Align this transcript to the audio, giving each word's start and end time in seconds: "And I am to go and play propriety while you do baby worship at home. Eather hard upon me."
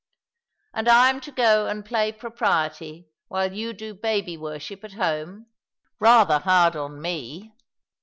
"And 0.73 0.89
I 0.89 1.11
am 1.11 1.21
to 1.21 1.31
go 1.31 1.67
and 1.67 1.85
play 1.85 2.11
propriety 2.11 3.11
while 3.27 3.53
you 3.53 3.71
do 3.71 3.93
baby 3.93 4.35
worship 4.35 4.83
at 4.83 4.93
home. 4.93 5.45
Eather 6.01 6.39
hard 6.41 6.73
upon 6.73 6.99
me." 7.03 7.53